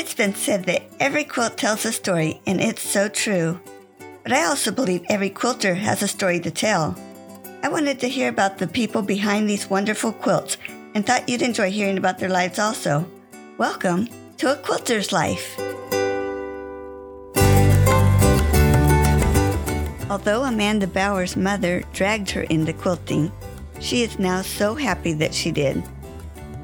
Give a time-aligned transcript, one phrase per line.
[0.00, 3.60] It's been said that every quilt tells a story, and it's so true.
[4.22, 6.96] But I also believe every quilter has a story to tell.
[7.62, 10.56] I wanted to hear about the people behind these wonderful quilts
[10.94, 13.06] and thought you'd enjoy hearing about their lives also.
[13.58, 14.08] Welcome
[14.38, 15.60] to A Quilter's Life.
[20.10, 23.30] Although Amanda Bauer's mother dragged her into quilting,
[23.80, 25.82] she is now so happy that she did.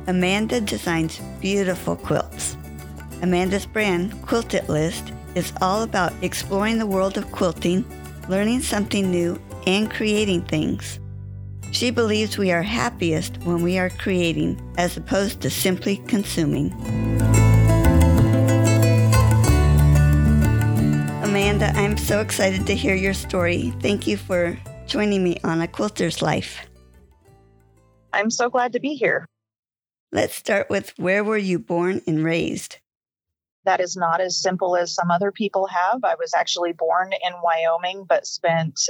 [0.06, 2.56] Amanda designs beautiful quilts.
[3.22, 7.84] Amanda's brand, Quilt It List, is all about exploring the world of quilting,
[8.28, 11.00] learning something new, and creating things.
[11.72, 16.72] She believes we are happiest when we are creating as opposed to simply consuming.
[21.22, 23.74] Amanda, I'm so excited to hear your story.
[23.80, 26.66] Thank you for joining me on A Quilter's Life.
[28.12, 29.26] I'm so glad to be here.
[30.12, 32.78] Let's start with where were you born and raised?
[33.66, 36.04] That is not as simple as some other people have.
[36.04, 38.88] I was actually born in Wyoming, but spent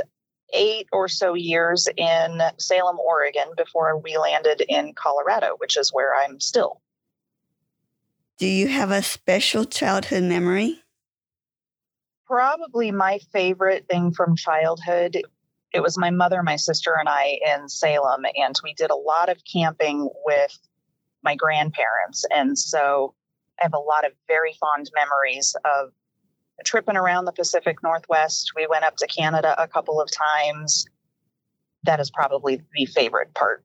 [0.53, 6.15] eight or so years in Salem, Oregon before we landed in Colorado, which is where
[6.15, 6.81] I'm still.
[8.39, 10.83] Do you have a special childhood memory?
[12.27, 15.17] Probably my favorite thing from childhood.
[15.73, 19.31] It was my mother, my sister, and I in Salem, and we did a lot
[19.31, 20.59] of camping with
[21.23, 22.27] my grandparents.
[22.31, 23.15] And so
[23.61, 25.93] I have a lot of very fond memories of
[26.65, 28.53] tripping around the Pacific Northwest.
[28.57, 30.87] We went up to Canada a couple of times.
[31.85, 33.65] That is probably the favorite part.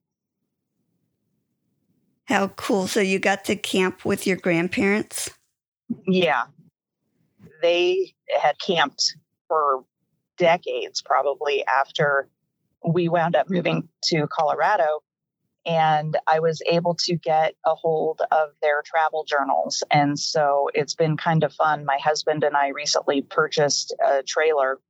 [2.26, 2.86] How cool.
[2.86, 5.30] So you got to camp with your grandparents?
[6.06, 6.44] Yeah.
[7.60, 9.16] They had camped
[9.48, 9.84] for
[10.38, 12.28] decades, probably after
[12.86, 15.02] we wound up moving to Colorado
[15.64, 19.82] and I was able to get a hold of their travel journals.
[19.90, 21.84] And so it's been kind of fun.
[21.84, 24.80] My husband and I recently purchased a trailer.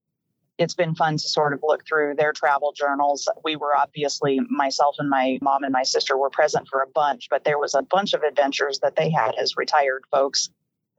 [0.58, 3.28] It's been fun to sort of look through their travel journals.
[3.44, 7.28] We were obviously, myself and my mom and my sister were present for a bunch,
[7.30, 10.50] but there was a bunch of adventures that they had as retired folks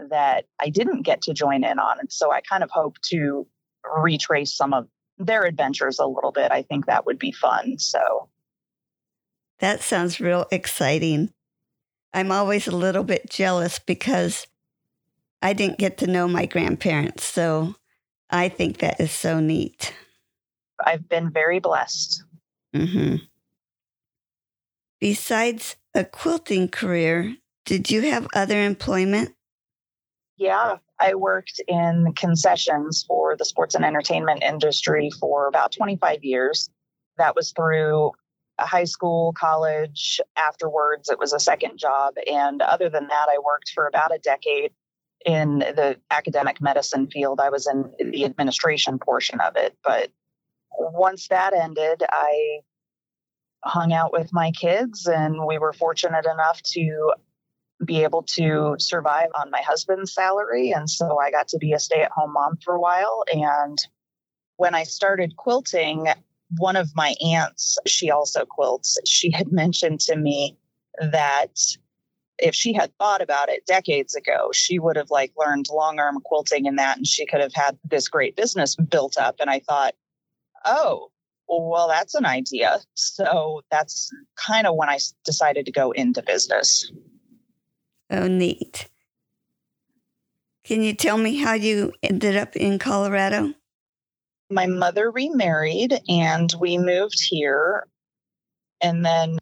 [0.10, 2.00] that I didn't get to join in on.
[2.00, 3.48] And so I kind of hope to
[4.04, 6.52] retrace some of their adventures a little bit.
[6.52, 7.78] I think that would be fun.
[7.80, 8.30] So
[9.60, 11.34] that sounds real exciting.
[12.14, 14.48] I'm always a little bit jealous because
[15.42, 17.26] I didn't get to know my grandparents.
[17.26, 17.76] So
[18.30, 19.94] I think that is so neat.
[20.84, 22.24] I've been very blessed.
[22.76, 23.18] Mm-hmm.
[25.00, 29.36] Besides a quilting career, did you have other employment?
[30.38, 36.70] Yeah, I worked in concessions for the sports and entertainment industry for about 25 years.
[37.18, 38.14] That was through
[38.60, 40.22] high school, college.
[40.38, 42.16] Afterwards, it was a second job.
[42.32, 44.72] And other than that, I worked for about a decade
[45.26, 47.40] in the academic medicine field.
[47.40, 49.76] I was in the administration portion of it.
[49.84, 50.12] But
[50.78, 52.60] once that ended, I
[53.64, 57.14] hung out with my kids, and we were fortunate enough to
[57.84, 60.72] be able to survive on my husband's salary.
[60.72, 63.24] And so I got to be a stay at home mom for a while.
[63.32, 63.78] And
[64.58, 66.08] when I started quilting,
[66.58, 70.58] one of my aunts, she also quilts, she had mentioned to me
[71.00, 71.60] that
[72.40, 76.20] if she had thought about it decades ago, she would have like learned long arm
[76.24, 79.36] quilting and that, and she could have had this great business built up.
[79.40, 79.94] And I thought,
[80.66, 81.10] oh,
[81.48, 82.80] well, that's an idea.
[82.96, 86.92] So that's kind of when I decided to go into business.
[88.10, 88.90] Oh, neat.
[90.64, 93.54] Can you tell me how you ended up in Colorado?
[94.50, 97.88] My mother remarried and we moved here.
[98.82, 99.40] And then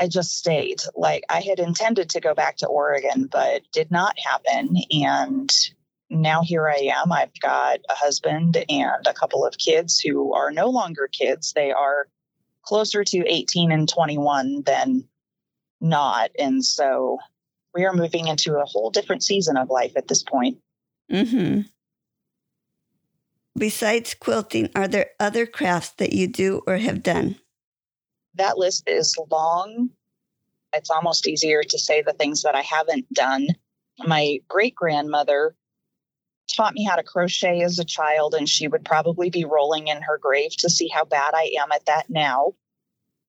[0.00, 0.80] I just stayed.
[0.96, 4.76] Like I had intended to go back to Oregon, but did not happen.
[4.90, 5.50] And
[6.10, 7.12] now here I am.
[7.12, 11.52] I've got a husband and a couple of kids who are no longer kids.
[11.52, 12.08] They are
[12.62, 15.08] closer to 18 and 21 than
[15.80, 16.30] not.
[16.38, 17.18] And so
[17.74, 20.58] we are moving into a whole different season of life at this point.
[21.10, 21.62] Mm-hmm.
[23.58, 27.36] Besides quilting, are there other crafts that you do or have done?
[28.34, 29.90] That list is long.
[30.72, 33.48] It's almost easier to say the things that I haven't done.
[33.98, 35.56] My great grandmother
[36.54, 40.02] taught me how to crochet as a child, and she would probably be rolling in
[40.02, 42.52] her grave to see how bad I am at that now.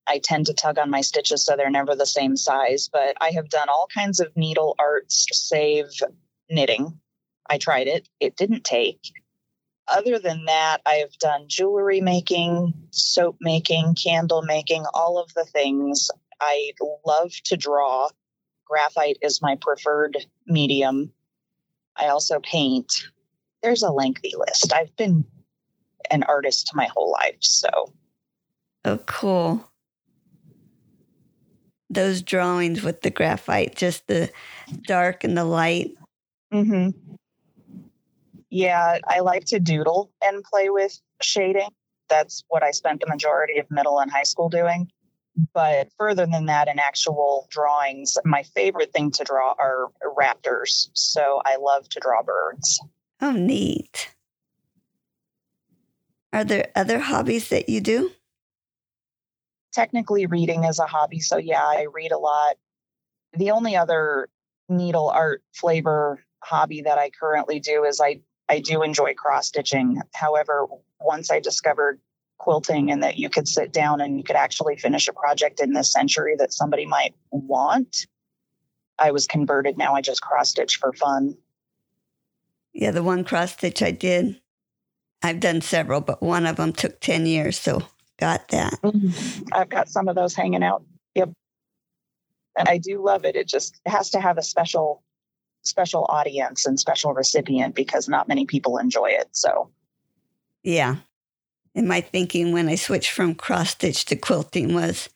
[0.05, 3.31] I tend to tug on my stitches so they're never the same size, but I
[3.31, 5.87] have done all kinds of needle arts, save
[6.49, 6.99] knitting.
[7.49, 9.11] I tried it, it didn't take
[9.91, 15.45] other than that, I have done jewelry making, soap making, candle making, all of the
[15.45, 16.09] things.
[16.39, 16.71] I
[17.06, 18.09] love to draw.
[18.65, 21.12] Graphite is my preferred medium.
[21.95, 22.94] I also paint.
[23.62, 24.71] There's a lengthy list.
[24.71, 25.25] I've been
[26.09, 27.69] an artist my whole life, so.
[28.86, 29.69] Oh, cool.
[31.89, 34.31] Those drawings with the graphite, just the
[34.88, 35.91] dark and the light.
[36.53, 36.89] Mm-hmm.
[38.50, 41.69] Yeah, I like to doodle and play with shading.
[42.10, 44.90] That's what I spent the majority of middle and high school doing.
[45.54, 50.90] But further than that, in actual drawings, my favorite thing to draw are raptors.
[50.94, 52.81] So I love to draw birds.
[53.22, 54.13] Oh, neat.
[56.34, 58.12] Are there other hobbies that you do?
[59.72, 61.19] Technically, reading is a hobby.
[61.19, 62.57] So, yeah, I read a lot.
[63.34, 64.30] The only other
[64.68, 70.01] needle art flavor hobby that I currently do is I, I do enjoy cross stitching.
[70.13, 70.66] However,
[71.00, 72.00] once I discovered
[72.40, 75.74] quilting and that you could sit down and you could actually finish a project in
[75.74, 78.07] this century that somebody might want,
[78.98, 79.78] I was converted.
[79.78, 81.38] Now I just cross stitch for fun.
[82.74, 84.40] Yeah, the one cross stitch I did,
[85.22, 87.60] I've done several, but one of them took 10 years.
[87.60, 87.84] So
[88.18, 88.74] got that.
[88.81, 89.44] Mm-hmm.
[89.51, 90.84] I've got some of those hanging out.
[91.16, 91.30] Yep.
[92.57, 93.36] And I do love it.
[93.36, 95.04] It just has to have a special,
[95.63, 99.27] special audience and special recipient because not many people enjoy it.
[99.31, 99.69] So,
[100.63, 100.97] yeah.
[101.75, 105.09] And my thinking when I switched from cross stitch to quilting was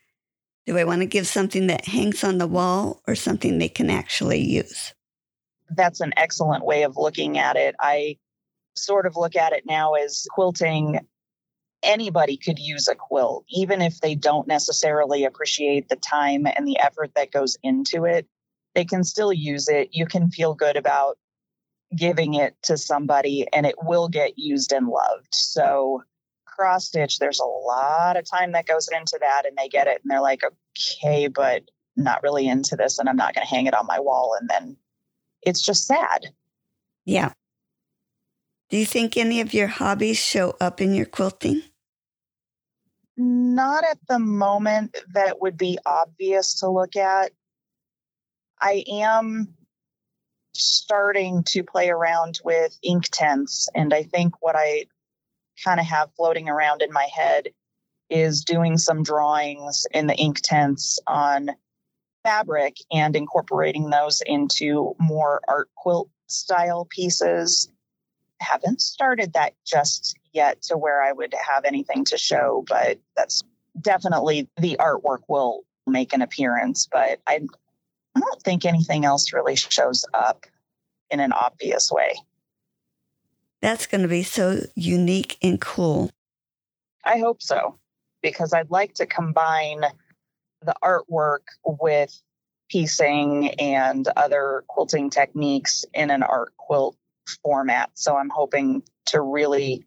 [0.66, 3.90] do I want to give something that hangs on the wall or something they can
[3.90, 4.94] actually use?
[5.70, 7.76] That's an excellent way of looking at it.
[7.80, 8.18] I
[8.76, 11.00] sort of look at it now as quilting.
[11.82, 16.80] Anybody could use a quilt, even if they don't necessarily appreciate the time and the
[16.80, 18.26] effort that goes into it.
[18.76, 19.90] They can still use it.
[19.92, 21.18] You can feel good about
[21.96, 25.34] giving it to somebody and it will get used and loved.
[25.34, 26.04] So,
[26.46, 30.02] cross stitch, there's a lot of time that goes into that and they get it
[30.04, 31.64] and they're like, okay, but
[31.96, 34.36] not really into this and I'm not going to hang it on my wall.
[34.40, 34.78] And then
[35.42, 36.28] it's just sad.
[37.06, 37.34] Yeah.
[38.70, 41.62] Do you think any of your hobbies show up in your quilting?
[43.16, 47.32] Not at the moment that would be obvious to look at.
[48.64, 49.56] I am
[50.54, 54.86] starting to play around with Inktense, and I think what I
[55.66, 57.50] kind of have floating around in my head
[58.10, 61.50] is doing some drawings in the Inktense on
[62.24, 67.70] fabric and incorporating those into more art quilt style pieces.
[68.40, 73.44] Haven't started that just yet to where I would have anything to show, but that's
[73.80, 76.88] definitely the artwork will make an appearance.
[76.90, 77.42] But I,
[78.16, 80.46] I don't think anything else really shows up
[81.10, 82.16] in an obvious way.
[83.62, 86.12] That's going to be so unique and cool.
[87.06, 87.78] I hope so,
[88.22, 89.82] because I'd like to combine
[90.62, 92.22] the artwork with
[92.70, 96.96] piecing and other quilting techniques in an art quilt
[97.44, 97.92] format.
[97.94, 99.86] So I'm hoping to really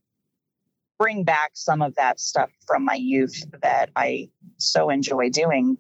[0.99, 5.79] bring back some of that stuff from my youth that I so enjoy doing.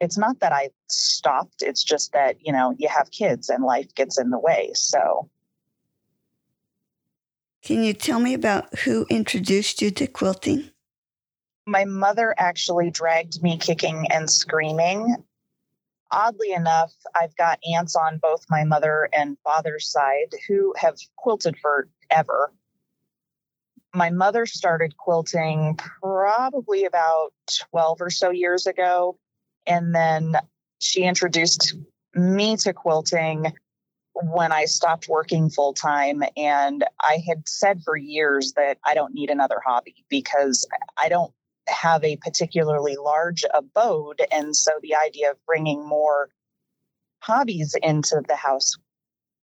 [0.00, 3.94] It's not that I stopped, it's just that, you know, you have kids and life
[3.94, 4.72] gets in the way.
[4.74, 5.30] So
[7.64, 10.70] can you tell me about who introduced you to quilting?
[11.66, 15.16] My mother actually dragged me kicking and screaming.
[16.10, 21.56] Oddly enough, I've got aunts on both my mother and father's side who have quilted
[21.56, 22.52] forever.
[23.94, 27.32] My mother started quilting probably about
[27.70, 29.18] 12 or so years ago.
[29.66, 30.36] And then
[30.78, 31.74] she introduced
[32.14, 33.52] me to quilting
[34.14, 36.22] when I stopped working full time.
[36.36, 40.66] And I had said for years that I don't need another hobby because
[40.96, 41.32] I don't
[41.68, 44.20] have a particularly large abode.
[44.30, 46.28] And so the idea of bringing more
[47.20, 48.76] hobbies into the house,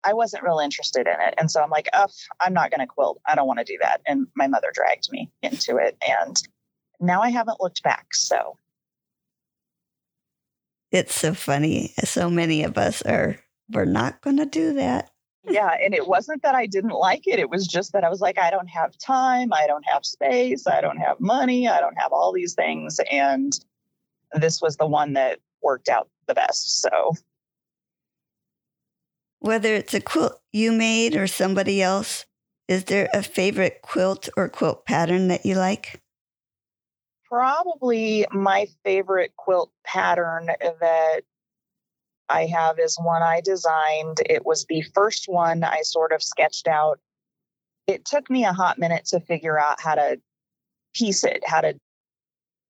[0.03, 1.35] I wasn't real interested in it.
[1.37, 2.07] And so I'm like, oh,
[2.39, 3.19] I'm not going to quilt.
[3.27, 4.01] I don't want to do that.
[4.07, 5.97] And my mother dragged me into it.
[6.07, 6.41] And
[6.99, 8.07] now I haven't looked back.
[8.13, 8.57] So
[10.95, 11.93] it's so funny.
[12.05, 13.37] So many of us are
[13.69, 15.11] we're not going to do that.
[15.43, 15.75] yeah.
[15.83, 17.37] And it wasn't that I didn't like it.
[17.37, 19.51] It was just that I was like, I don't have time.
[19.51, 20.65] I don't have space.
[20.67, 21.67] I don't have money.
[21.67, 22.99] I don't have all these things.
[23.11, 23.51] And
[24.33, 26.81] this was the one that worked out the best.
[26.81, 27.13] So,
[29.39, 32.25] whether it's a quilt you made or somebody else,
[32.67, 36.01] is there a favorite quilt or quilt pattern that you like?
[37.35, 41.21] Probably my favorite quilt pattern that
[42.29, 44.21] I have is one I designed.
[44.25, 47.01] It was the first one I sort of sketched out.
[47.87, 50.21] It took me a hot minute to figure out how to
[50.93, 51.77] piece it, how to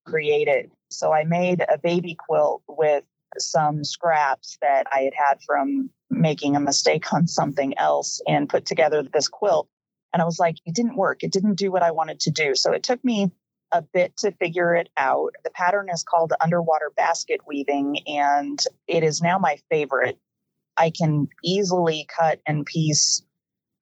[0.04, 0.72] create it.
[0.90, 3.04] So I made a baby quilt with
[3.38, 8.66] some scraps that I had had from making a mistake on something else and put
[8.66, 9.68] together this quilt.
[10.12, 11.22] And I was like, it didn't work.
[11.22, 12.56] It didn't do what I wanted to do.
[12.56, 13.30] So it took me
[13.72, 15.34] a bit to figure it out.
[15.44, 20.18] The pattern is called underwater basket weaving, and it is now my favorite.
[20.76, 23.22] I can easily cut and piece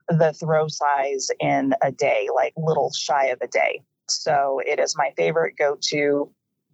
[0.09, 3.83] the throw size in a day, like little shy of a day.
[4.09, 6.31] So it is my favorite go to.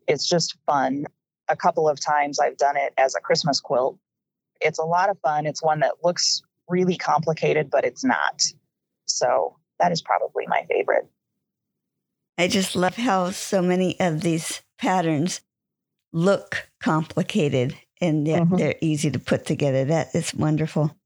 [0.09, 1.07] It's just fun.
[1.49, 3.99] A couple of times I've done it as a Christmas quilt.
[4.61, 5.47] It's a lot of fun.
[5.47, 8.43] It's one that looks really complicated, but it's not.
[9.07, 11.09] So that is probably my favorite.
[12.41, 15.43] I just love how so many of these patterns
[16.11, 18.57] look complicated and yet mm-hmm.
[18.57, 19.85] they're easy to put together.
[19.85, 20.97] That is wonderful.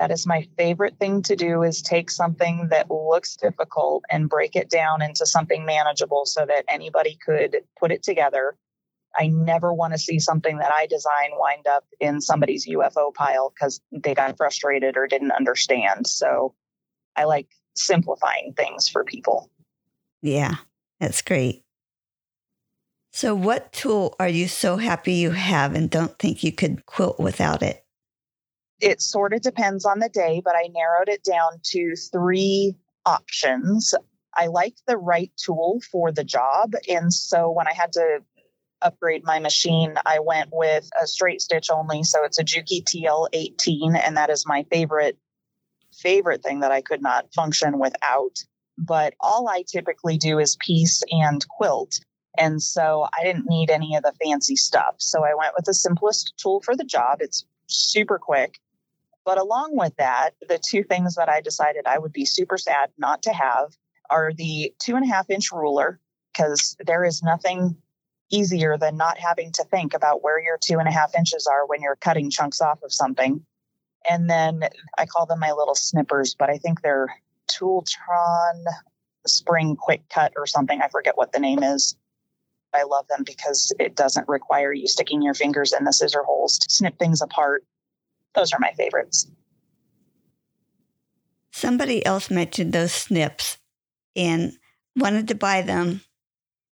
[0.00, 4.56] That is my favorite thing to do is take something that looks difficult and break
[4.56, 8.56] it down into something manageable so that anybody could put it together.
[9.16, 13.52] I never want to see something that I design wind up in somebody's UFO pile
[13.54, 16.08] because they got frustrated or didn't understand.
[16.08, 16.56] So
[17.14, 17.46] I like
[17.76, 19.52] simplifying things for people.
[20.22, 20.56] Yeah,
[21.00, 21.62] that's great.
[23.12, 27.18] So, what tool are you so happy you have and don't think you could quilt
[27.18, 27.84] without it?
[28.80, 33.94] It sort of depends on the day, but I narrowed it down to three options.
[34.34, 36.74] I like the right tool for the job.
[36.88, 38.20] And so when I had to
[38.80, 42.04] upgrade my machine, I went with a straight stitch only.
[42.04, 45.18] So it's a Juki TL18, and that is my favorite
[45.92, 48.44] favorite thing that I could not function without.
[48.78, 51.98] But all I typically do is piece and quilt.
[52.38, 54.94] And so I didn't need any of the fancy stuff.
[54.98, 57.18] So I went with the simplest tool for the job.
[57.20, 58.60] It's super quick.
[59.24, 62.90] But along with that, the two things that I decided I would be super sad
[62.96, 63.76] not to have
[64.08, 66.00] are the two and a half inch ruler,
[66.32, 67.76] because there is nothing
[68.30, 71.66] easier than not having to think about where your two and a half inches are
[71.66, 73.44] when you're cutting chunks off of something.
[74.08, 74.62] And then
[74.96, 77.08] I call them my little snippers, but I think they're
[77.60, 78.64] Tooltron
[79.26, 80.80] Spring Quick Cut or something.
[80.80, 81.96] I forget what the name is.
[82.74, 86.58] I love them because it doesn't require you sticking your fingers in the scissor holes
[86.58, 87.64] to snip things apart.
[88.34, 89.26] Those are my favorites.
[91.50, 93.58] Somebody else mentioned those snips
[94.14, 94.52] and
[94.96, 96.02] wanted to buy them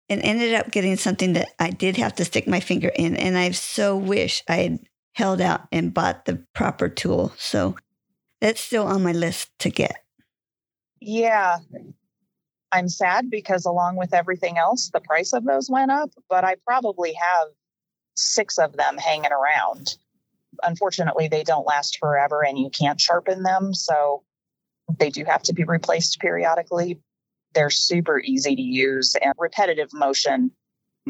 [0.09, 3.15] and ended up getting something that I did have to stick my finger in.
[3.15, 4.79] And I so wish I had
[5.13, 7.33] held out and bought the proper tool.
[7.37, 7.75] So
[8.41, 10.04] that's still on my list to get.
[10.99, 11.57] Yeah.
[12.71, 16.55] I'm sad because along with everything else, the price of those went up, but I
[16.67, 17.47] probably have
[18.15, 19.95] six of them hanging around.
[20.63, 23.73] Unfortunately, they don't last forever and you can't sharpen them.
[23.73, 24.23] So
[24.99, 26.99] they do have to be replaced periodically.
[27.53, 30.51] They're super easy to use and repetitive motion.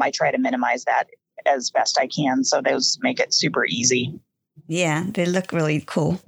[0.00, 1.08] I try to minimize that
[1.44, 2.44] as best I can.
[2.44, 4.20] So those make it super easy.
[4.66, 6.20] Yeah, they look really cool.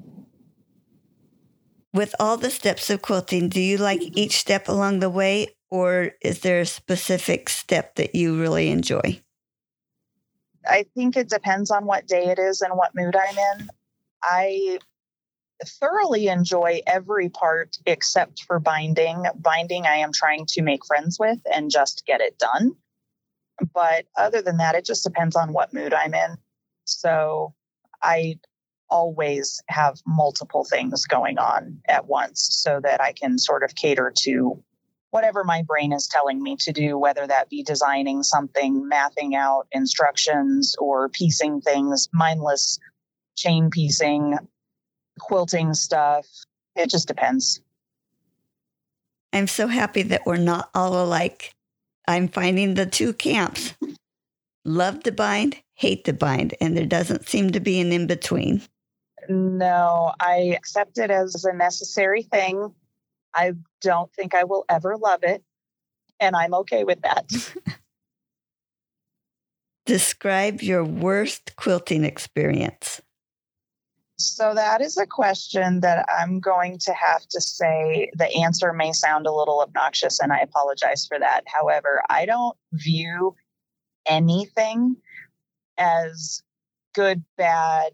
[1.94, 4.18] With all the steps of quilting, do you like mm-hmm.
[4.18, 9.20] each step along the way, or is there a specific step that you really enjoy?
[10.66, 13.68] I think it depends on what day it is and what mood I'm in.
[14.22, 14.78] I
[15.64, 19.24] thoroughly enjoy every part except for binding.
[19.36, 22.72] Binding, I am trying to make friends with and just get it done.
[23.74, 26.36] But other than that, it just depends on what mood I'm in.
[26.84, 27.54] So
[28.02, 28.38] I
[28.90, 34.12] always have multiple things going on at once so that I can sort of cater
[34.22, 34.62] to
[35.10, 39.66] whatever my brain is telling me to do, whether that be designing something, mathing out
[39.72, 42.78] instructions, or piecing things, mindless
[43.36, 44.36] chain piecing,
[45.18, 46.26] quilting stuff.
[46.76, 47.60] It just depends.
[49.32, 51.54] I'm so happy that we're not all alike.
[52.06, 53.74] I'm finding the two camps
[54.64, 58.62] love to bind, hate to bind, and there doesn't seem to be an in between.
[59.28, 62.74] No, I accept it as a necessary thing.
[63.34, 65.44] I don't think I will ever love it,
[66.18, 67.30] and I'm okay with that.
[69.86, 73.02] Describe your worst quilting experience.
[74.16, 78.92] So, that is a question that I'm going to have to say the answer may
[78.92, 81.42] sound a little obnoxious, and I apologize for that.
[81.46, 83.36] However, I don't view
[84.06, 84.96] anything
[85.76, 86.42] as
[86.94, 87.92] good, bad,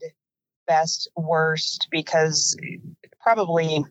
[0.66, 2.56] best, worst, because
[3.20, 3.84] probably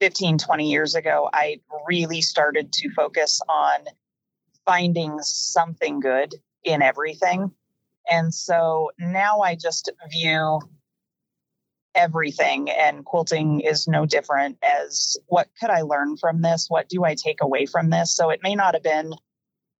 [0.00, 3.80] 15, 20 years ago, I really started to focus on
[4.64, 7.50] finding something good in everything.
[8.10, 10.60] And so now I just view
[11.94, 16.66] everything and quilting is no different as what could I learn from this?
[16.68, 18.14] What do I take away from this?
[18.14, 19.12] So it may not have been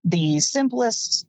[0.05, 1.27] the simplest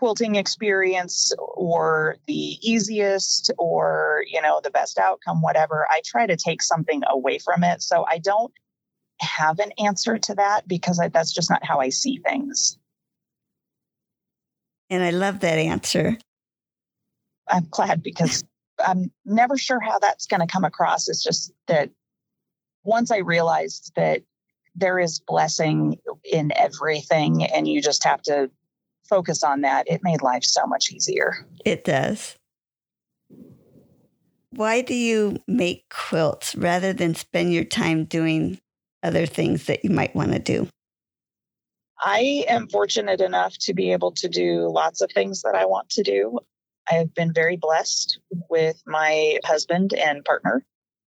[0.00, 6.38] quilting experience or the easiest or you know the best outcome whatever i try to
[6.38, 7.82] take something away from it.
[7.82, 8.50] So i don't
[9.20, 12.78] have an answer to that because I, that's just not how i see things.
[14.88, 16.16] And i love that answer.
[17.46, 18.42] I'm glad because
[18.82, 21.10] i'm never sure how that's going to come across.
[21.10, 21.90] It's just that
[22.84, 24.22] once i realized that
[24.76, 28.50] there is blessing in everything and you just have to
[29.10, 31.46] focus on that, it made life so much easier.
[31.66, 32.36] It does.
[34.52, 38.58] Why do you make quilts rather than spend your time doing
[39.02, 40.68] other things that you might want to do?
[42.02, 45.90] I am fortunate enough to be able to do lots of things that I want
[45.90, 46.38] to do.
[46.90, 50.64] I have been very blessed with my husband and partner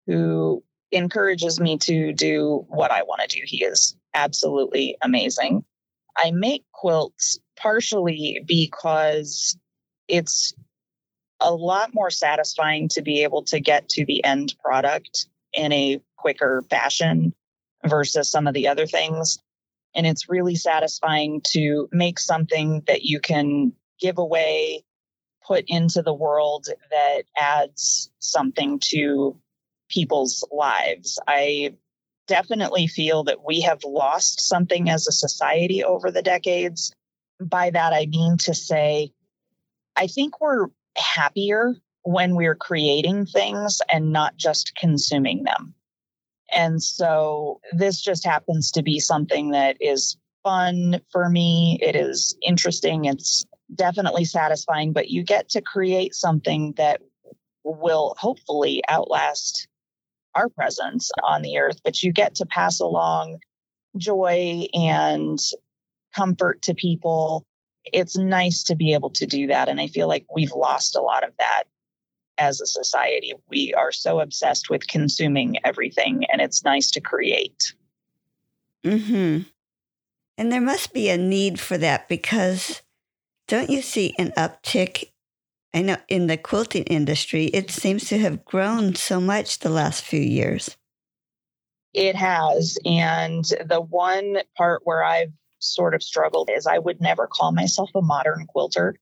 [0.05, 3.41] who encourages me to do what I want to do.
[3.45, 5.63] He is absolutely amazing.
[6.17, 9.57] I make quilts partially because
[10.07, 10.53] it's
[11.39, 16.01] a lot more satisfying to be able to get to the end product in a
[16.17, 17.33] quicker fashion
[17.85, 19.39] versus some of the other things.
[19.95, 24.83] And it's really satisfying to make something that you can give away,
[25.45, 29.37] put into the world that adds something to
[29.89, 31.19] people's lives.
[31.27, 31.75] I
[32.27, 36.93] definitely feel that we have lost something as a society over the decades.
[37.41, 39.11] By that, I mean to say,
[39.95, 45.73] I think we're happier when we're creating things and not just consuming them.
[46.53, 51.79] And so this just happens to be something that is fun for me.
[51.81, 53.05] It is interesting.
[53.05, 57.01] It's definitely satisfying, but you get to create something that
[57.63, 59.67] will hopefully outlast
[60.35, 63.39] our presence on the earth, but you get to pass along
[63.97, 65.39] joy and
[66.15, 67.45] comfort to people.
[67.85, 69.69] It's nice to be able to do that.
[69.69, 71.63] And I feel like we've lost a lot of that
[72.37, 73.33] as a society.
[73.49, 77.73] We are so obsessed with consuming everything, and it's nice to create.
[78.83, 79.39] Hmm.
[80.37, 82.81] And there must be a need for that because
[83.47, 85.11] don't you see an uptick
[85.73, 90.03] I know in the quilting industry, it seems to have grown so much the last
[90.03, 90.75] few years.
[91.93, 92.77] It has.
[92.85, 97.89] And the one part where I've sort of struggled is I would never call myself
[97.95, 98.95] a modern quilter.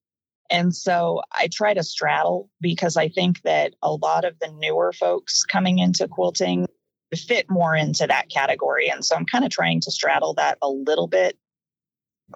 [0.50, 4.92] And so I try to straddle because I think that a lot of the newer
[4.92, 6.68] folks coming into quilting
[7.16, 8.90] fit more into that category.
[8.90, 11.38] And so I'm kind of trying to straddle that a little bit.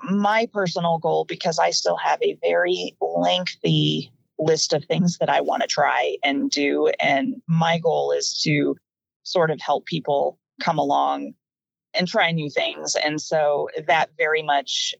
[0.03, 5.41] My personal goal, because I still have a very lengthy list of things that I
[5.41, 6.87] want to try and do.
[6.99, 8.75] And my goal is to
[9.23, 11.33] sort of help people come along
[11.93, 12.95] and try new things.
[12.95, 14.95] And so that very much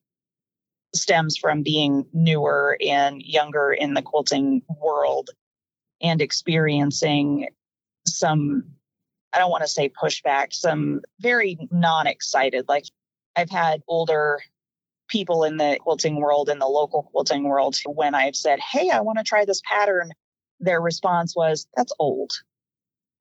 [0.95, 5.29] stems from being newer and younger in the quilting world
[6.01, 7.47] and experiencing
[8.06, 8.65] some,
[9.32, 12.65] I don't want to say pushback, some very non excited.
[12.67, 12.86] Like
[13.36, 14.39] I've had older
[15.08, 19.01] people in the quilting world, in the local quilting world, when I've said, Hey, I
[19.01, 20.12] want to try this pattern,
[20.60, 22.32] their response was, That's old.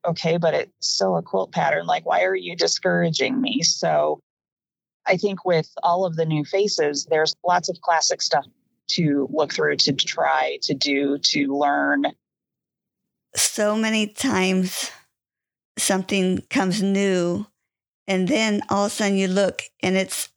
[0.05, 1.87] Okay, but it's still a quilt pattern.
[1.87, 3.63] Like, why are you discouraging me?
[3.63, 4.21] So
[5.07, 8.47] I think with all of the new faces, there's lots of classic stuff
[8.89, 12.05] to look through, to try, to do, to learn.
[13.35, 14.91] So many times
[15.79, 17.47] something comes new,
[18.07, 20.31] and then all of a sudden you look and it's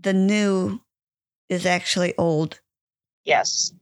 [0.00, 0.80] the new
[1.48, 2.60] is actually old.
[3.24, 3.72] Yes.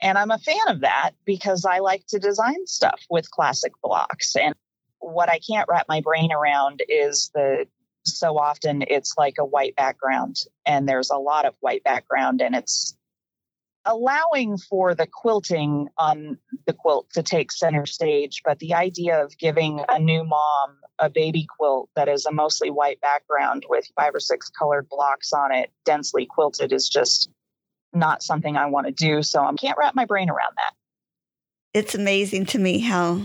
[0.00, 4.36] And I'm a fan of that because I like to design stuff with classic blocks.
[4.36, 4.54] And
[5.04, 7.66] what I can't wrap my brain around is that
[8.04, 10.36] so often it's like a white background
[10.66, 12.96] and there's a lot of white background and it's
[13.86, 18.42] allowing for the quilting on the quilt to take center stage.
[18.44, 22.70] But the idea of giving a new mom a baby quilt that is a mostly
[22.70, 27.30] white background with five or six colored blocks on it, densely quilted, is just
[27.92, 29.22] not something I want to do.
[29.22, 30.72] So I can't wrap my brain around that.
[31.78, 33.22] It's amazing to me how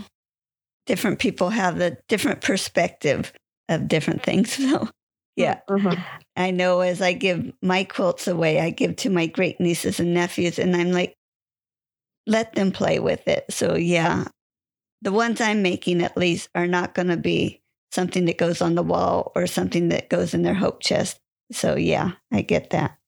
[0.86, 3.32] different people have a different perspective
[3.68, 4.58] of different things.
[4.70, 4.88] So,
[5.36, 5.98] yeah, mm-hmm.
[6.36, 10.12] I know as I give my quilts away, I give to my great nieces and
[10.12, 11.14] nephews, and I'm like,
[12.26, 13.44] let them play with it.
[13.48, 14.26] So, yeah,
[15.00, 18.74] the ones I'm making at least are not going to be something that goes on
[18.74, 21.18] the wall or something that goes in their hope chest.
[21.52, 22.98] So, yeah, I get that.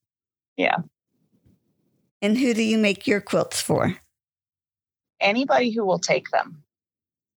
[0.57, 0.79] Yeah.
[2.21, 3.97] And who do you make your quilts for?
[5.21, 6.63] Anybody who will take them.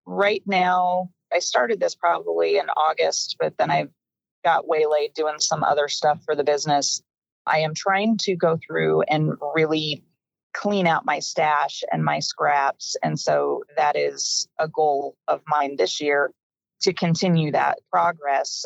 [0.06, 3.89] Right now, I started this probably in August, but then I've
[4.44, 7.02] got waylaid doing some other stuff for the business.
[7.46, 10.04] I am trying to go through and really
[10.54, 12.96] clean out my stash and my scraps.
[13.04, 16.32] And so that is a goal of mine this year
[16.82, 18.65] to continue that progress.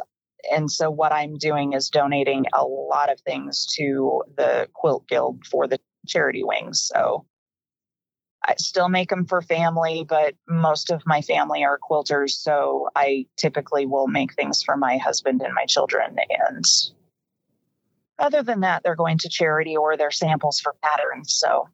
[0.52, 5.46] And so what I'm doing is donating a lot of things to the Quilt Guild
[5.46, 6.82] for the charity wings.
[6.94, 7.26] So
[8.46, 12.32] I still make them for family, but most of my family are quilters.
[12.32, 16.18] So I typically will make things for my husband and my children.
[16.48, 16.66] And
[18.18, 21.34] other than that, they're going to charity or they're samples for patterns.
[21.34, 21.70] So.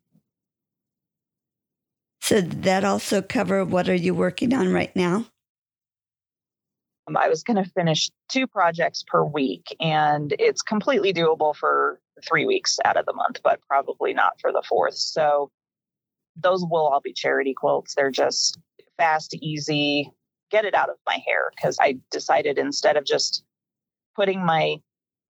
[2.22, 5.28] So that also cover what are you working on right now?
[7.08, 12.00] Um, I was going to finish two projects per week, and it's completely doable for
[12.28, 14.96] three weeks out of the month, but probably not for the fourth.
[14.96, 15.52] So
[16.36, 17.96] those will all be charity quilts.
[17.96, 18.60] They're just
[18.98, 20.12] fast, easy,
[20.52, 23.44] get it out of my hair because I decided instead of just
[24.16, 24.78] putting my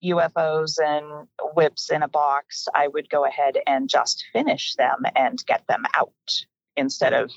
[0.03, 5.43] UFOs and WIPs in a box, I would go ahead and just finish them and
[5.45, 7.31] get them out instead of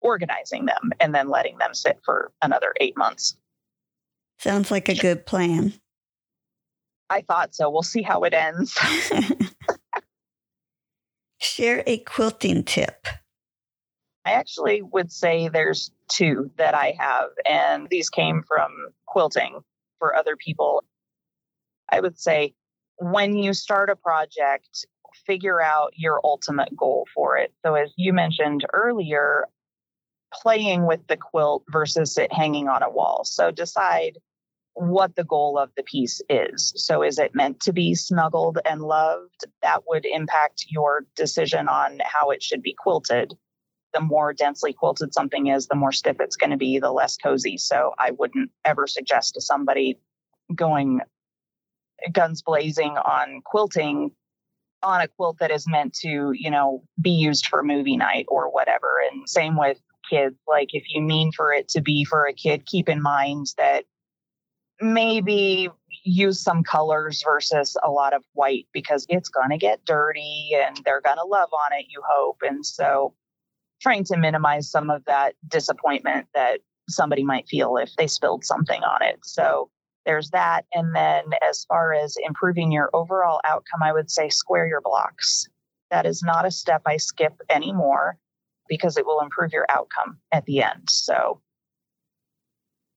[0.00, 3.36] organizing them and then letting them sit for another eight months.
[4.38, 5.72] Sounds like a good plan.
[7.10, 7.70] I thought so.
[7.70, 8.78] We'll see how it ends.
[11.44, 13.06] Share a quilting tip.
[14.24, 18.70] I actually would say there's two that I have, and these came from
[19.06, 19.60] quilting
[19.98, 20.82] for other people.
[21.90, 22.54] I would say
[22.96, 24.86] when you start a project,
[25.26, 27.52] figure out your ultimate goal for it.
[27.64, 29.46] So, as you mentioned earlier,
[30.32, 33.22] playing with the quilt versus it hanging on a wall.
[33.24, 34.16] So, decide
[34.74, 36.72] what the goal of the piece is.
[36.76, 39.44] So, is it meant to be snuggled and loved?
[39.62, 43.32] That would impact your decision on how it should be quilted.
[43.92, 47.16] The more densely quilted something is, the more stiff it's going to be, the less
[47.16, 47.56] cozy.
[47.56, 49.98] So, I wouldn't ever suggest to somebody
[50.54, 51.00] going
[52.12, 54.10] guns blazing on quilting
[54.82, 58.52] on a quilt that is meant to, you know, be used for movie night or
[58.52, 59.00] whatever.
[59.10, 60.36] And same with kids.
[60.46, 63.84] Like if you mean for it to be for a kid, keep in mind that
[64.80, 65.68] maybe
[66.04, 70.78] use some colors versus a lot of white because it's going to get dirty and
[70.84, 72.38] they're going to love on it, you hope.
[72.42, 73.14] And so
[73.80, 78.82] trying to minimize some of that disappointment that somebody might feel if they spilled something
[78.82, 79.18] on it.
[79.24, 79.70] So
[80.04, 80.66] there's that.
[80.72, 85.48] And then as far as improving your overall outcome, I would say square your blocks.
[85.90, 88.18] That is not a step I skip anymore
[88.68, 90.88] because it will improve your outcome at the end.
[90.88, 91.40] So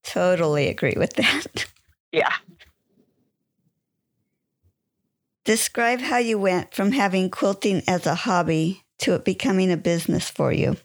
[0.08, 1.66] totally agree with that.
[2.12, 2.34] Yeah.
[5.44, 10.30] Describe how you went from having quilting as a hobby to it becoming a business
[10.30, 10.78] for you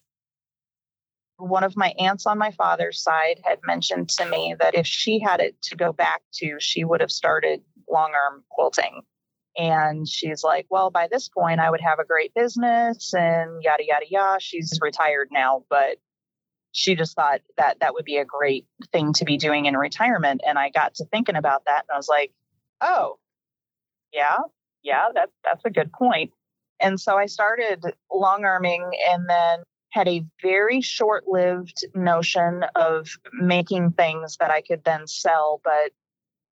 [1.43, 5.21] one of my aunts on my father's side had mentioned to me that if she
[5.21, 9.03] had it to go back to, she would have started long arm quilting.
[9.57, 13.85] And she's like, well, by this point, I would have a great business and yada,
[13.87, 14.41] yada, yada.
[14.41, 15.99] She's retired now, but
[16.73, 20.41] she just thought that that would be a great thing to be doing in retirement.
[20.47, 22.33] And I got to thinking about that and I was like,
[22.81, 23.19] oh,
[24.13, 24.39] yeah,
[24.83, 26.33] yeah, that, that's a good point.
[26.81, 33.09] And so I started long arming and then had a very short lived notion of
[33.35, 35.61] making things that I could then sell.
[35.63, 35.93] But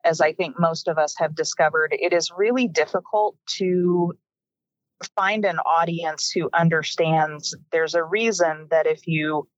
[0.05, 4.13] as I think most of us have discovered, it is really difficult to
[5.17, 9.49] find an audience who understands there's a reason that if you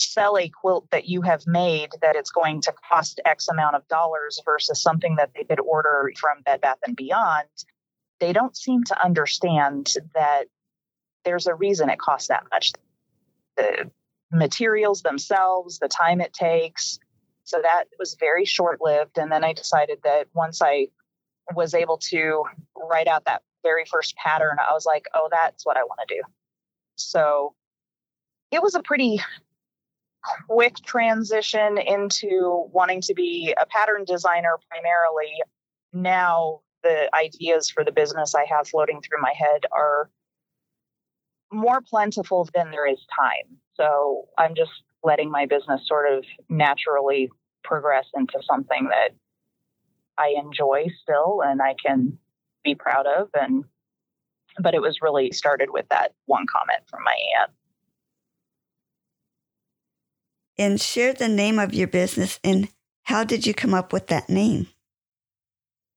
[0.00, 3.86] sell a quilt that you have made that it's going to cost x amount of
[3.88, 7.48] dollars versus something that they could order from bed bath and beyond
[8.20, 10.44] they don't seem to understand that
[11.24, 12.72] there's a reason it costs that much
[13.56, 13.90] the
[14.30, 16.98] materials themselves, the time it takes.
[17.44, 19.18] So that was very short lived.
[19.18, 20.88] And then I decided that once I
[21.54, 22.44] was able to
[22.76, 26.14] write out that very first pattern, I was like, oh, that's what I want to
[26.14, 26.22] do.
[26.96, 27.54] So
[28.52, 29.20] it was a pretty
[30.48, 35.32] quick transition into wanting to be a pattern designer primarily.
[35.92, 40.10] Now, the ideas for the business I have floating through my head are
[41.52, 43.58] more plentiful than there is time.
[43.74, 44.70] So I'm just
[45.02, 47.30] letting my business sort of naturally
[47.64, 49.10] progress into something that
[50.18, 52.18] I enjoy still and I can
[52.62, 53.64] be proud of and
[54.58, 57.52] but it was really started with that one comment from my aunt.
[60.60, 62.68] And share the name of your business and
[63.04, 64.66] how did you come up with that name?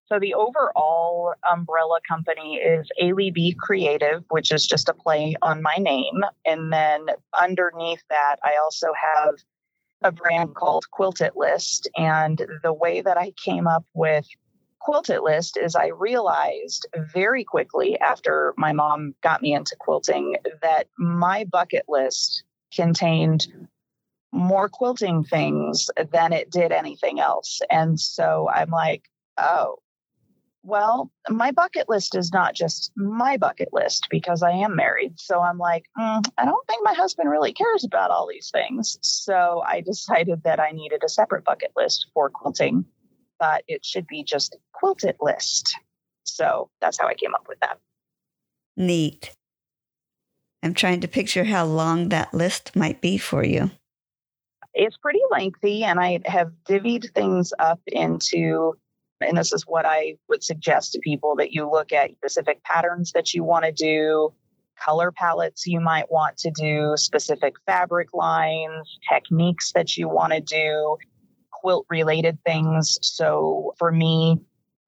[0.06, 5.76] So the overall umbrella company is ALeeB Creative, which is just a play on my
[5.78, 6.22] name.
[6.46, 9.36] And then underneath that, I also have
[10.02, 11.90] a brand called Quilt It List.
[11.98, 14.26] And the way that I came up with
[14.80, 20.38] Quilt It list is I realized very quickly after my mom got me into quilting
[20.62, 23.48] that my bucket list contained
[24.34, 27.62] more quilting things than it did anything else.
[27.70, 29.04] And so I'm like,
[29.38, 29.78] oh,
[30.64, 35.20] well, my bucket list is not just my bucket list because I am married.
[35.20, 38.98] So I'm like, mm, I don't think my husband really cares about all these things.
[39.02, 42.86] So I decided that I needed a separate bucket list for quilting.
[43.40, 45.76] but it should be just Quilt It list.
[46.24, 47.78] So that's how I came up with that.
[48.78, 49.36] Neat.
[50.64, 53.72] I'm trying to picture how long that list might be for you.
[54.74, 58.74] It's pretty lengthy, and I have divvied things up into
[59.22, 63.12] and this is what I would suggest to people that you look at specific patterns
[63.14, 64.34] that you want to do,
[64.80, 70.42] color palettes you might want to do, specific fabric lines, techniques that you want to
[70.42, 70.98] do,
[71.52, 73.00] quilt related things.
[73.02, 74.40] So for me,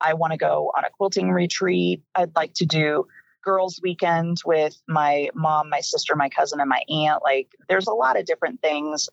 [0.02, 2.04] I want to go on a quilting retreat.
[2.14, 3.08] I'd like to do
[3.44, 7.24] girls' weekend with my mom, my sister, my cousin, and my aunt.
[7.24, 9.08] Like there's a lot of different things.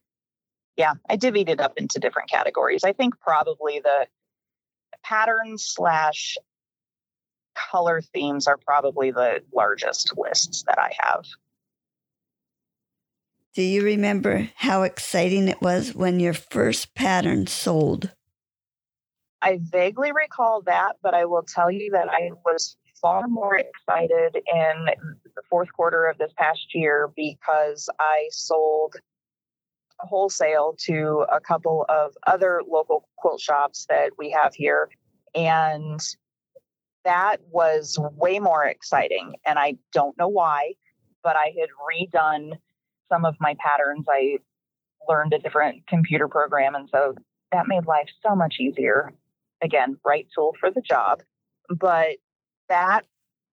[0.77, 2.85] Yeah, I divvied it up into different categories.
[2.85, 4.07] I think probably the
[5.03, 6.37] pattern slash
[7.55, 11.25] color themes are probably the largest lists that I have.
[13.55, 18.11] Do you remember how exciting it was when your first pattern sold?
[19.43, 24.37] I vaguely recall that, but I will tell you that I was far more excited
[24.37, 24.87] in
[25.35, 28.95] the fourth quarter of this past year because I sold
[30.03, 34.89] wholesale to a couple of other local quilt shops that we have here.
[35.35, 36.01] And
[37.05, 39.35] that was way more exciting.
[39.47, 40.75] And I don't know why,
[41.23, 42.53] but I had redone
[43.11, 44.07] some of my patterns.
[44.09, 44.39] I
[45.09, 46.75] learned a different computer program.
[46.75, 47.15] And so
[47.51, 49.13] that made life so much easier.
[49.63, 51.23] Again, right tool for the job.
[51.69, 52.17] But
[52.69, 53.05] that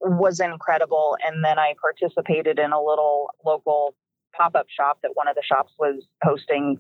[0.02, 1.18] was incredible.
[1.26, 3.96] And then I participated in a little local
[4.36, 6.80] pop up shop that one of the shops was hosting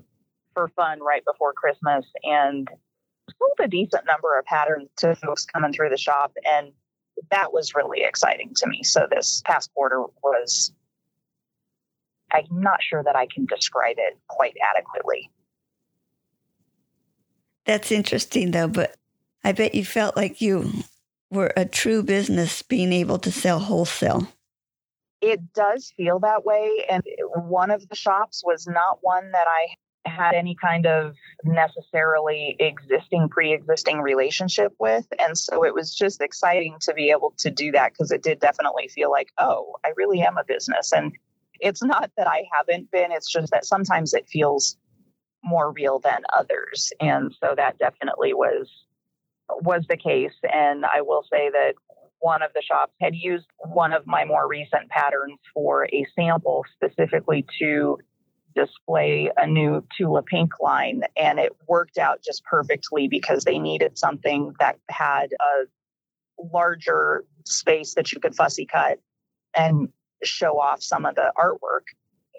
[0.53, 2.67] for fun right before Christmas and
[3.37, 6.33] sold a decent number of patterns to folks coming through the shop.
[6.45, 6.71] And
[7.31, 8.83] that was really exciting to me.
[8.83, 10.71] So this past quarter was,
[12.31, 15.29] I'm not sure that I can describe it quite adequately.
[17.65, 18.95] That's interesting though, but
[19.43, 20.71] I bet you felt like you
[21.29, 24.27] were a true business being able to sell wholesale.
[25.21, 26.85] It does feel that way.
[26.89, 27.03] And
[27.35, 33.29] one of the shops was not one that I had any kind of necessarily existing
[33.29, 37.91] pre-existing relationship with and so it was just exciting to be able to do that
[37.91, 41.11] because it did definitely feel like oh i really am a business and
[41.59, 44.77] it's not that i haven't been it's just that sometimes it feels
[45.43, 48.69] more real than others and so that definitely was
[49.61, 51.73] was the case and i will say that
[52.19, 56.65] one of the shops had used one of my more recent patterns for a sample
[56.75, 57.97] specifically to
[58.55, 61.03] display a new Tula Pink line.
[61.15, 65.65] And it worked out just perfectly because they needed something that had a
[66.53, 68.99] larger space that you could fussy cut
[69.55, 69.89] and
[70.23, 71.85] show off some of the artwork.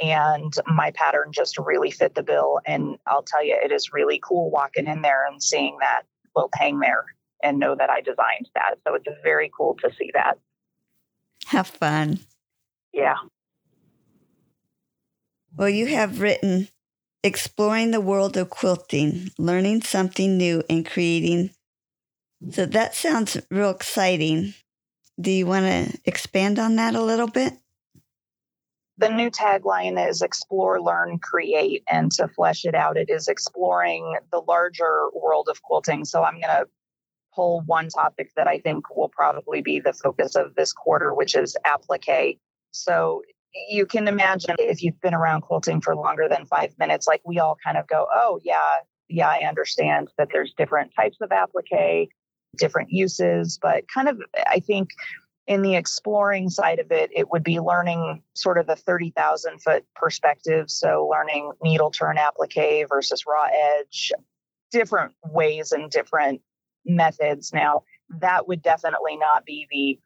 [0.03, 2.61] And my pattern just really fit the bill.
[2.67, 6.53] And I'll tell you, it is really cool walking in there and seeing that quilt
[6.55, 7.05] hang there
[7.43, 8.77] and know that I designed that.
[8.87, 10.39] So it's very cool to see that.
[11.47, 12.21] Have fun.
[12.93, 13.17] Yeah.
[15.57, 16.69] Well, you have written
[17.23, 21.51] Exploring the World of Quilting, Learning Something New and Creating.
[22.51, 24.55] So that sounds real exciting.
[25.21, 27.53] Do you want to expand on that a little bit?
[28.97, 31.83] The new tagline is Explore, Learn, Create.
[31.91, 36.05] And to flesh it out, it is exploring the larger world of quilting.
[36.05, 36.67] So I'm going to
[37.35, 41.35] pull one topic that I think will probably be the focus of this quarter, which
[41.35, 42.39] is applique.
[42.73, 43.23] So
[43.69, 47.39] you can imagine if you've been around quilting for longer than five minutes, like we
[47.39, 48.57] all kind of go, oh, yeah,
[49.09, 52.11] yeah, I understand that there's different types of applique,
[52.57, 54.91] different uses, but kind of, I think
[55.47, 59.85] in the exploring side of it, it would be learning sort of the 30,000 foot
[59.97, 60.71] perspective.
[60.71, 64.13] So learning needle turn applique versus raw edge,
[64.71, 66.41] different ways and different
[66.85, 67.53] methods.
[67.53, 67.85] Now,
[68.21, 69.99] that would definitely not be the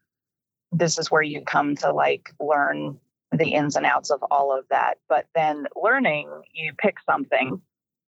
[0.76, 2.98] this is where you come to like learn
[3.30, 4.94] the ins and outs of all of that.
[5.08, 7.60] But then learning, you pick something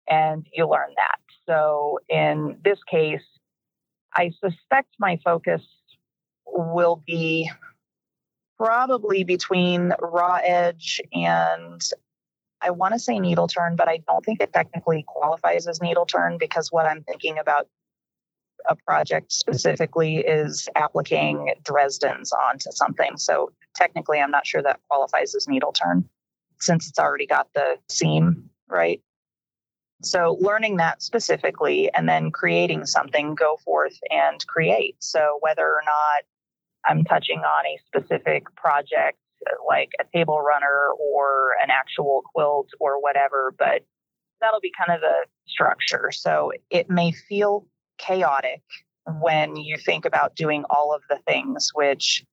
[0.08, 1.20] and you learn that.
[1.48, 3.24] So in this case,
[4.14, 5.62] I suspect my focus
[6.46, 7.50] will be
[8.58, 11.82] probably between raw edge and
[12.62, 16.06] I want to say needle turn, but I don't think it technically qualifies as needle
[16.06, 17.68] turn because what I'm thinking about
[18.68, 23.18] a project specifically is applying Dresden's onto something.
[23.18, 26.10] So technically, I'm not sure that qualifies as needle turn
[26.60, 29.02] since it's already got the seam, right?
[30.04, 34.96] So learning that specifically and then creating something, go forth and create.
[35.00, 36.24] So whether or not
[36.86, 39.18] I'm touching on a specific project
[39.68, 43.84] like a table runner or an actual quilt or whatever, but
[44.42, 46.12] that'll be kind of the structure.
[46.12, 48.62] So it may feel chaotic
[49.06, 49.58] when mm-hmm.
[49.58, 52.26] you think about doing all of the things, which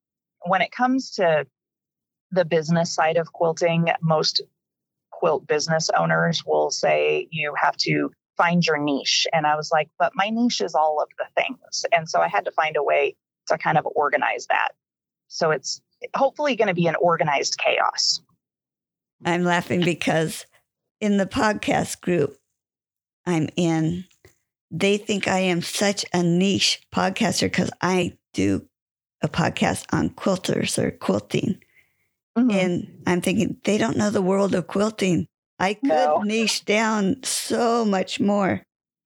[0.45, 1.47] when it comes to
[2.31, 4.43] the business side of quilting, most
[5.11, 9.27] quilt business owners will say you have to find your niche.
[9.33, 11.85] And I was like, but my niche is all of the things.
[11.93, 13.15] And so I had to find a way
[13.49, 14.71] to kind of organize that.
[15.29, 15.81] So it's
[16.15, 18.21] hopefully going to be an organized chaos.
[19.25, 20.47] I'm laughing because
[21.01, 22.37] in the podcast group
[23.27, 24.05] I'm in,
[24.73, 28.67] they think I am such a niche podcaster because I do
[29.23, 31.63] a podcast on quilters or quilting.
[32.37, 32.51] Mm-hmm.
[32.51, 35.29] And I'm thinking, they don't know the world of quilting.
[35.59, 36.23] I could no.
[36.25, 38.63] niche down so much more.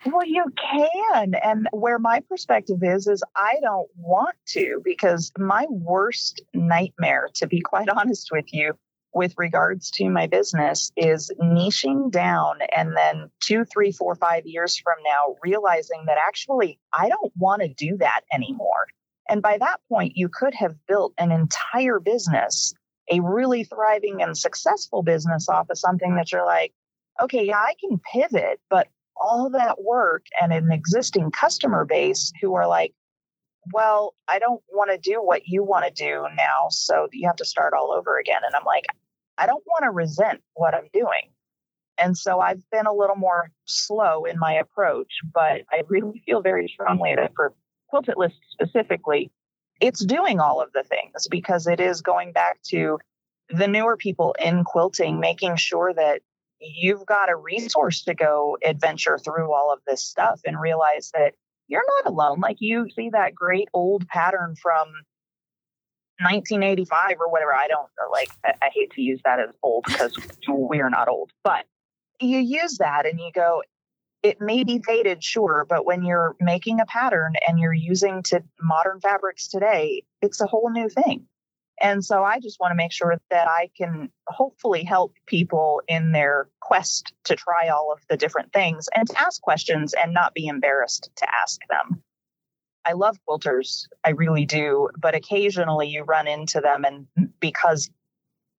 [0.06, 1.34] Well, you can.
[1.42, 7.48] And where my perspective is, is I don't want to because my worst nightmare, to
[7.48, 8.78] be quite honest with you,
[9.16, 14.76] with regards to my business is niching down and then two, three, four, five years
[14.76, 18.88] from now, realizing that actually I don't want to do that anymore.
[19.26, 22.74] And by that point, you could have built an entire business,
[23.10, 26.74] a really thriving and successful business off of something that you're like,
[27.22, 32.54] okay, yeah, I can pivot, but all that work and an existing customer base who
[32.54, 32.92] are like,
[33.72, 36.68] well, I don't want to do what you want to do now.
[36.70, 38.42] So you have to start all over again.
[38.44, 38.84] And I'm like,
[39.38, 41.30] I don't want to resent what I'm doing.
[41.98, 46.42] And so I've been a little more slow in my approach, but I really feel
[46.42, 47.54] very strongly that for
[47.88, 49.30] Quilt It List specifically,
[49.80, 52.98] it's doing all of the things because it is going back to
[53.48, 56.20] the newer people in quilting, making sure that
[56.60, 61.34] you've got a resource to go adventure through all of this stuff and realize that
[61.68, 62.40] you're not alone.
[62.40, 64.88] Like you see that great old pattern from
[66.20, 67.54] 1985 or whatever.
[67.54, 70.16] I don't uh, like, I, I hate to use that as old because
[70.48, 71.66] we're not old, but
[72.20, 73.62] you use that and you go,
[74.22, 78.42] it may be dated, sure, but when you're making a pattern and you're using to
[78.60, 81.26] modern fabrics today, it's a whole new thing.
[81.80, 86.12] And so I just want to make sure that I can hopefully help people in
[86.12, 90.32] their quest to try all of the different things and to ask questions and not
[90.32, 92.02] be embarrassed to ask them.
[92.86, 97.06] I love quilters, I really do, but occasionally you run into them and
[97.40, 97.90] because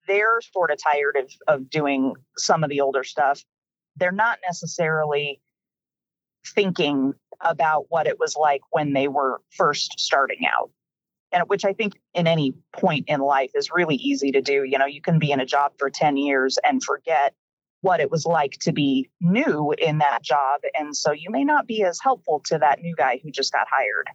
[0.06, 3.44] they're sort of tired of, of doing some of the older stuff,
[3.96, 5.40] they're not necessarily
[6.46, 10.72] thinking about what it was like when they were first starting out
[11.32, 14.64] and which I think in any point in life is really easy to do.
[14.64, 17.34] You know, you can be in a job for 10 years and forget
[17.82, 20.62] what it was like to be new in that job.
[20.78, 23.68] And so you may not be as helpful to that new guy who just got
[23.70, 24.10] hired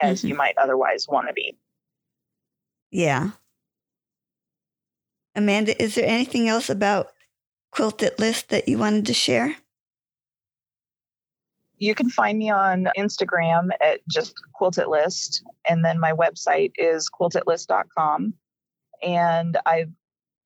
[0.00, 0.28] as mm-hmm.
[0.28, 1.56] you might otherwise want to be.
[2.90, 3.30] Yeah.
[5.34, 7.12] Amanda, is there anything else about
[7.70, 9.54] Quilt It List that you wanted to share?
[11.76, 15.44] You can find me on Instagram at just Quilt It List.
[15.68, 18.34] And then my website is quiltitlist.com.
[19.00, 19.86] And I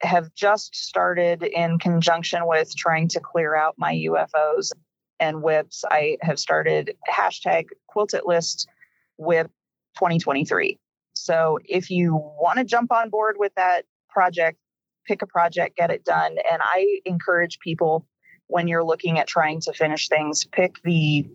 [0.02, 4.72] have just started in conjunction with trying to clear out my UFOs
[5.20, 5.84] and WIPs.
[5.88, 8.68] I have started hashtag Quilt It List
[9.16, 9.50] WIP
[9.96, 10.78] 2023.
[11.14, 14.58] So if you want to jump on board with that project,
[15.06, 16.36] pick a project, get it done.
[16.50, 18.06] And I encourage people
[18.48, 21.26] when you're looking at trying to finish things, pick the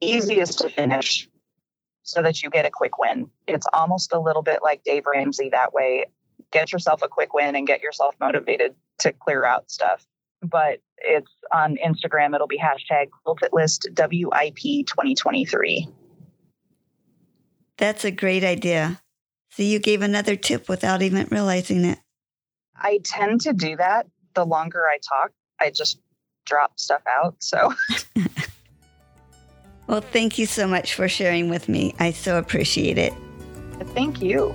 [0.00, 1.28] easiest to finish
[2.02, 3.30] so that you get a quick win.
[3.46, 6.06] It's almost a little bit like Dave Ramsey that way.
[6.50, 10.06] Get yourself a quick win and get yourself motivated to clear out stuff.
[10.42, 13.08] But it's on Instagram, it'll be hashtag
[13.52, 15.88] list WIP 2023.
[17.76, 19.00] That's a great idea.
[19.50, 21.98] So you gave another tip without even realizing it.
[22.76, 25.32] I tend to do that the longer I talk.
[25.60, 25.98] I just
[26.46, 27.36] drop stuff out.
[27.40, 27.74] So.
[29.86, 31.94] well, thank you so much for sharing with me.
[31.98, 33.12] I so appreciate it.
[33.94, 34.54] Thank you.